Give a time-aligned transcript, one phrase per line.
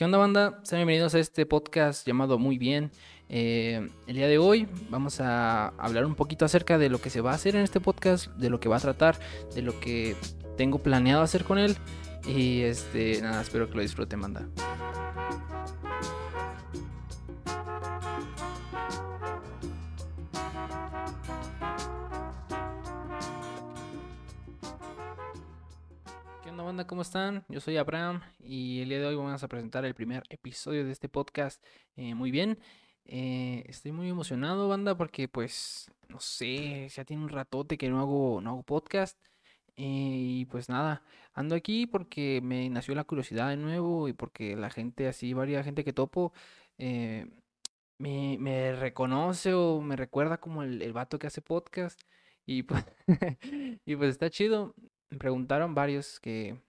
[0.00, 0.58] ¿Qué onda banda?
[0.62, 2.90] Sean bienvenidos a este podcast llamado Muy Bien.
[3.28, 7.20] Eh, el día de hoy vamos a hablar un poquito acerca de lo que se
[7.20, 9.18] va a hacer en este podcast, de lo que va a tratar,
[9.54, 10.16] de lo que
[10.56, 11.76] tengo planeado hacer con él.
[12.26, 14.48] Y este, nada, espero que lo disfruten, banda.
[26.70, 26.86] Banda?
[26.86, 27.44] ¿Cómo están?
[27.48, 30.92] Yo soy Abraham y el día de hoy vamos a presentar el primer episodio de
[30.92, 31.60] este podcast.
[31.96, 32.60] Eh, muy bien,
[33.06, 37.98] eh, estoy muy emocionado, banda, porque pues, no sé, ya tiene un ratote que no
[37.98, 39.18] hago, no hago podcast.
[39.76, 41.02] Eh, y pues nada,
[41.34, 45.64] ando aquí porque me nació la curiosidad de nuevo y porque la gente, así, varias
[45.64, 46.32] gente que topo,
[46.78, 47.26] eh,
[47.98, 52.00] me, me reconoce o me recuerda como el, el vato que hace podcast.
[52.46, 52.84] Y pues,
[53.86, 54.74] y pues está chido.
[55.10, 56.60] Me preguntaron varios que,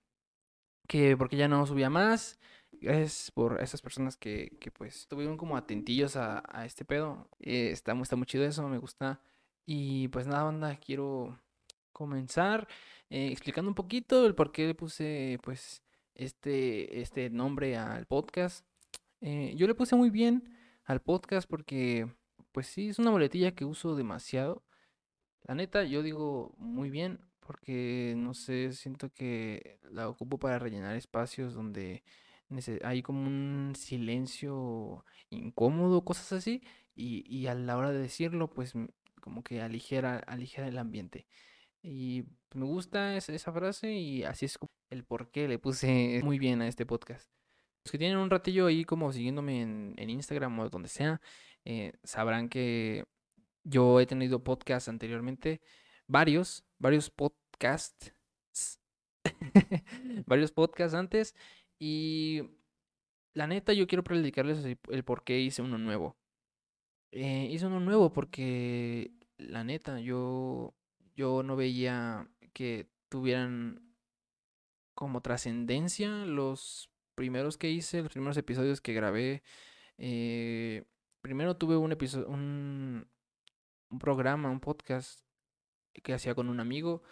[0.88, 2.40] que por qué ya no subía más.
[2.82, 7.30] Es por esas personas que, que pues estuvieron como atentillos a, a este pedo.
[7.40, 9.22] Eh, está, está muy chido eso, me gusta.
[9.66, 11.40] Y pues nada, banda, quiero
[11.92, 12.68] comenzar
[13.10, 15.84] eh, explicando un poquito el por qué le puse pues
[16.16, 18.66] este, este nombre al podcast.
[19.22, 20.50] Eh, yo le puse muy bien
[20.86, 22.12] al podcast porque
[22.52, 24.64] pues sí, es una boletilla que uso demasiado.
[25.44, 27.20] La neta, yo digo muy bien
[27.52, 32.02] porque no sé, siento que la ocupo para rellenar espacios donde
[32.82, 36.64] hay como un silencio incómodo, cosas así,
[36.96, 38.74] y, y a la hora de decirlo, pues
[39.20, 41.28] como que aligera, aligera el ambiente.
[41.82, 44.58] Y me gusta esa, frase y así es
[44.90, 47.30] el por qué le puse muy bien a este podcast.
[47.84, 51.20] Los que tienen un ratillo ahí como siguiéndome en, Instagram o donde sea,
[51.66, 53.04] eh, sabrán que
[53.66, 55.60] yo he tenido podcasts anteriormente,
[56.08, 57.10] varios, varios
[57.62, 58.12] podcasts,
[60.26, 61.36] varios podcasts antes,
[61.78, 62.42] y
[63.34, 66.18] la neta yo quiero predicarles el por qué hice uno nuevo.
[67.12, 70.74] Eh, hice uno nuevo porque la neta yo,
[71.16, 73.94] yo no veía que tuvieran
[74.96, 79.44] como trascendencia los primeros que hice, los primeros episodios que grabé.
[80.00, 80.84] eh,
[81.22, 83.06] primero tuve un episodio, un
[84.00, 85.22] programa, un podcast
[86.02, 87.04] que hacía con un amigo.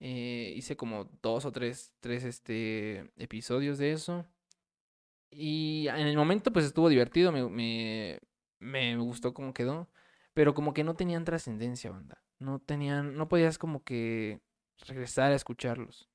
[0.00, 4.26] Eh, hice como dos o tres, tres este, episodios de eso.
[5.30, 8.20] Y en el momento pues estuvo divertido, me, me,
[8.58, 9.88] me gustó cómo quedó.
[10.34, 12.22] Pero como que no tenían trascendencia, banda.
[12.38, 14.40] No tenían, no podías como que
[14.86, 16.10] regresar a escucharlos.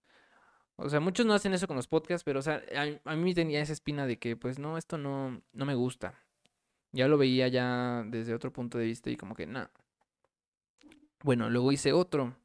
[0.75, 3.33] O sea, muchos no hacen eso con los podcasts, pero o sea, a, a mí
[3.33, 6.15] tenía esa espina de que pues no, esto no, no me gusta.
[6.91, 9.71] Ya lo veía ya desde otro punto de vista y como que nada.
[11.23, 12.35] Bueno, luego hice otro.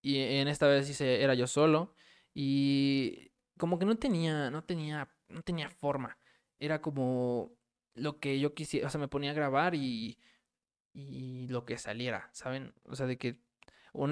[0.00, 1.94] Y en esta vez hice, era yo solo.
[2.34, 6.18] Y como que no tenía, no tenía, no tenía forma.
[6.58, 7.52] Era como
[7.94, 10.18] lo que yo quisiera, o sea, me ponía a grabar y,
[10.92, 12.74] y lo que saliera, ¿saben?
[12.84, 13.40] O sea, de que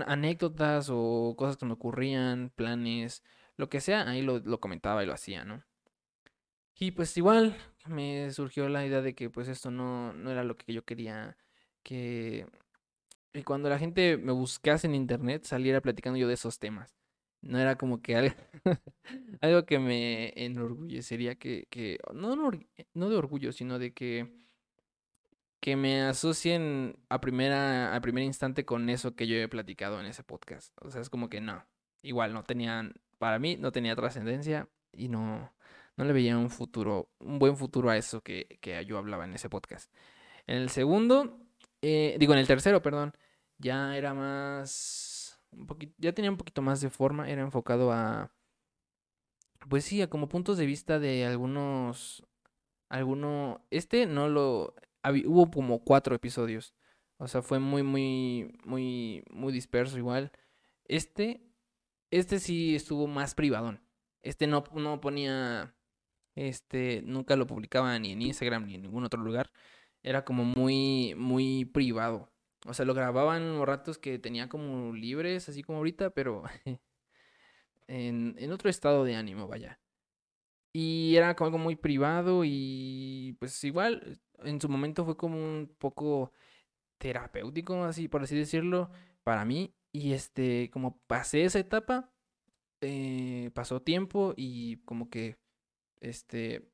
[0.07, 3.23] anécdotas o cosas que me ocurrían, planes,
[3.57, 5.65] lo que sea, ahí lo, lo comentaba y lo hacía, ¿no?
[6.79, 10.57] Y pues igual me surgió la idea de que pues esto no, no era lo
[10.57, 11.37] que yo quería
[11.83, 12.47] que,
[13.37, 16.97] y cuando la gente me buscase en internet, saliera platicando yo de esos temas.
[17.43, 18.35] No era como que algo,
[19.41, 24.29] algo que me enorgullecería que, que no, enor- no de orgullo, sino de que,
[25.61, 30.23] que me asocien a primera, primer instante con eso que yo he platicado en ese
[30.23, 30.73] podcast.
[30.83, 31.65] O sea, es como que no.
[32.03, 35.53] Igual no tenían, para mí no tenía trascendencia y no,
[35.97, 39.35] no le veía un futuro, un buen futuro a eso que, que yo hablaba en
[39.35, 39.93] ese podcast.
[40.47, 41.41] En el segundo,
[41.83, 43.13] eh, digo, en el tercero, perdón,
[43.59, 48.33] ya era más, un poquito, ya tenía un poquito más de forma, era enfocado a,
[49.69, 52.25] pues sí, a como puntos de vista de algunos,
[52.89, 54.75] alguno, este no lo,
[55.27, 56.75] hubo como cuatro episodios,
[57.19, 60.33] o sea, fue muy, muy, muy, muy disperso igual.
[60.85, 61.41] Este,
[62.11, 63.81] este sí estuvo más privadón.
[64.23, 65.75] Este no, no ponía,
[66.35, 69.51] este, nunca lo publicaba ni en Instagram ni en ningún otro lugar.
[70.03, 72.31] Era como muy, muy privado.
[72.67, 76.43] O sea, lo grababan los ratos que tenía como libres, así como ahorita, pero
[77.89, 79.81] en, en otro estado de ánimo, vaya.
[80.73, 85.75] Y era como algo muy privado y pues igual en su momento fue como un
[85.79, 86.33] poco
[86.99, 88.91] terapéutico, así por así decirlo,
[89.25, 89.75] para mí.
[89.93, 92.13] Y este, como pasé esa etapa,
[92.83, 95.39] eh, pasó tiempo y como que
[96.01, 96.69] este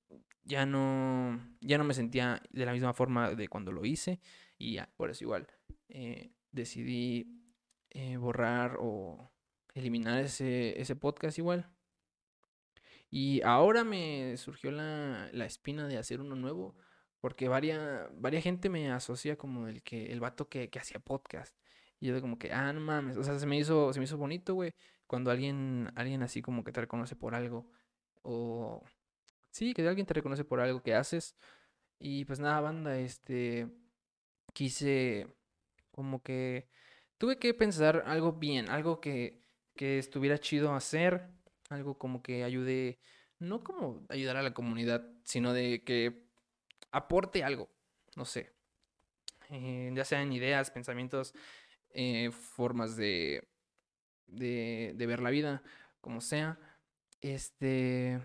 [0.45, 4.21] ya no ya no me sentía de la misma forma de cuando lo hice
[4.59, 5.47] y ya, por eso igual
[5.93, 7.43] eh, decidí
[7.91, 9.31] eh, borrar o
[9.75, 11.71] eliminar ese, ese podcast igual
[13.11, 16.77] Y ahora me surgió la, la espina de hacer uno nuevo,
[17.21, 21.55] porque varia, varia gente me asocia como el que el vato que, que hacía podcast.
[22.01, 24.05] Y yo de como que, ah, no mames, o sea, se me hizo, se me
[24.05, 24.73] hizo bonito, güey,
[25.07, 27.71] cuando alguien, alguien así como que te reconoce por algo.
[28.23, 28.83] O
[29.51, 31.37] sí, que alguien te reconoce por algo que haces.
[31.99, 33.69] Y pues nada, banda, este
[34.55, 35.27] quise
[35.93, 36.69] como que
[37.19, 39.45] tuve que pensar algo bien, algo que,
[39.77, 41.29] que estuviera chido hacer,
[41.71, 42.99] algo como que ayude,
[43.39, 46.27] no como ayudar a la comunidad, sino de que
[46.91, 47.71] aporte algo,
[48.17, 48.53] no sé,
[49.51, 51.35] eh, ya sean ideas, pensamientos,
[51.91, 53.49] eh, formas de,
[54.27, 55.63] de, de ver la vida,
[56.01, 56.59] como sea,
[57.21, 58.21] este,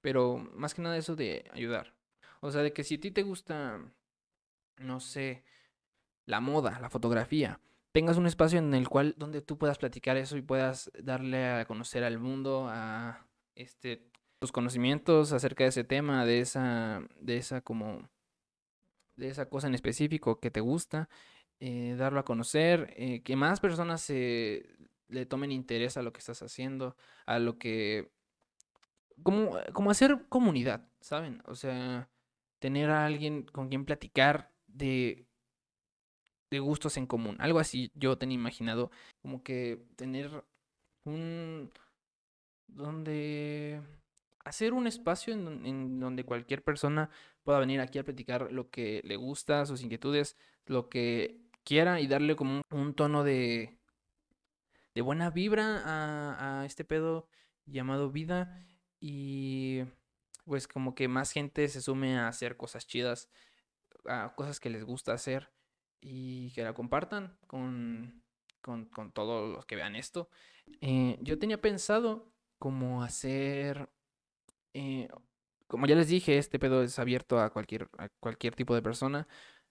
[0.00, 1.94] pero más que nada eso de ayudar,
[2.40, 3.80] o sea, de que si a ti te gusta,
[4.78, 5.44] no sé,
[6.28, 7.58] la moda, la fotografía,
[7.92, 11.64] tengas un espacio en el cual donde tú puedas platicar eso y puedas darle a
[11.64, 17.62] conocer al mundo a este tus conocimientos acerca de ese tema, de esa de esa
[17.62, 18.08] como
[19.16, 21.08] de esa cosa en específico que te gusta,
[21.60, 24.66] eh, darlo a conocer, eh, que más personas se
[25.08, 28.12] le tomen interés a lo que estás haciendo, a lo que
[29.22, 31.42] como como hacer comunidad, ¿saben?
[31.46, 32.10] O sea,
[32.58, 35.27] tener a alguien con quien platicar de
[36.50, 37.36] de gustos en común.
[37.40, 38.90] Algo así yo tenía imaginado.
[39.22, 40.44] Como que tener
[41.04, 41.70] un...
[42.66, 43.80] donde...
[44.44, 47.10] hacer un espacio en, donde cualquier persona
[47.42, 50.36] pueda venir aquí a platicar lo que le gusta, sus inquietudes,
[50.66, 53.78] lo que quiera y darle como un, tono de...
[54.94, 57.28] de buena vibra a, a este pedo
[57.66, 58.66] llamado vida
[59.00, 59.82] y
[60.44, 63.28] pues como que más gente se sume a hacer cosas chidas,
[64.06, 65.50] a cosas que les gusta hacer
[66.00, 68.22] y que la compartan con,
[68.60, 70.28] con, con todos los que vean esto.
[70.80, 73.88] Eh, yo tenía pensado como hacer,
[74.74, 75.08] eh,
[75.66, 77.88] como ya les dije, este pedo es abierto a cualquier,
[78.20, 79.28] cualquier tipo de persona.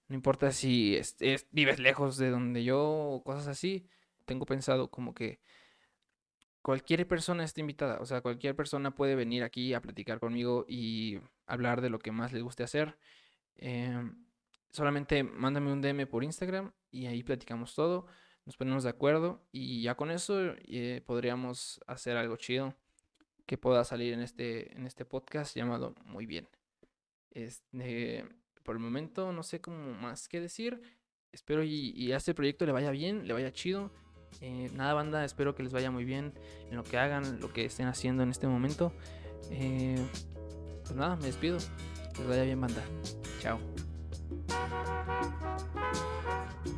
[0.08, 1.18] No importa si es,
[1.52, 3.88] vives lejos de donde yo o cosas así.
[4.26, 5.40] Tengo pensado como que
[6.62, 8.00] cualquier persona está invitada.
[8.02, 12.12] O sea, cualquier persona puede venir aquí a platicar conmigo y hablar de lo que
[12.12, 12.98] más les guste hacer.
[13.58, 14.02] Eh,
[14.72, 18.06] solamente mándame un DM por Instagram y ahí platicamos todo,
[18.46, 22.76] nos ponemos de acuerdo y ya con eso eh, podríamos hacer algo chido
[23.46, 26.48] que pueda salir en este, en este podcast llamado Muy Bien.
[27.32, 28.26] Este,
[28.64, 30.82] por el momento no sé cómo más que decir.
[31.32, 33.92] Espero y, a este proyecto le vaya bien, le vaya chido.
[34.42, 36.34] Eh, nada, banda, espero que les vaya muy bien
[36.70, 38.92] en lo que hagan, lo que estén haciendo en este momento.
[39.52, 39.98] Eh,
[40.84, 41.58] pues nada, me despido.
[42.14, 42.84] Que les vaya bien, banda.
[43.40, 43.60] Chao.
[44.58, 44.72] Thank
[46.66, 46.77] you.